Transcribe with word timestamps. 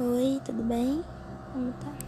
Oi, 0.00 0.40
tudo 0.44 0.62
bem? 0.62 1.04
Como 1.52 1.72
tá? 1.72 2.07